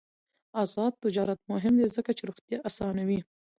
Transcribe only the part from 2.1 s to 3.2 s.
چې روغتیا اسانوي.